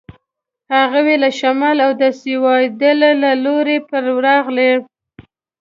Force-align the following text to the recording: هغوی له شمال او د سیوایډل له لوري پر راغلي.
هغوی 0.93 1.15
له 1.23 1.29
شمال 1.39 1.77
او 1.85 1.91
د 2.01 2.03
سیوایډل 2.19 2.99
له 3.23 3.31
لوري 3.45 3.77
پر 3.89 4.03
راغلي. 4.25 4.71